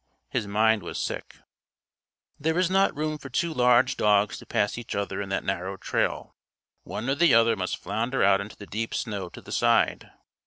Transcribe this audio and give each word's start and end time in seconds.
His 0.31 0.47
mind 0.47 0.81
was 0.81 0.97
sick. 0.97 1.35
There 2.39 2.55
was 2.55 2.71
not 2.71 2.97
room 2.97 3.19
for 3.19 3.29
two 3.29 3.53
large 3.53 3.97
dogs 3.97 4.39
to 4.39 4.47
pass 4.47 4.79
each 4.79 4.95
other 4.95 5.21
in 5.21 5.29
that 5.29 5.43
narrow 5.43 5.77
trail. 5.77 6.33
One 6.81 7.07
or 7.07 7.13
the 7.13 7.35
other 7.35 7.55
must 7.55 7.77
flounder 7.77 8.23
out 8.23 8.41
into 8.41 8.55
the 8.55 8.65
deep 8.65 8.95
snow 8.95 9.29
to 9.29 9.41
the 9.43 9.51
side. 9.51 10.09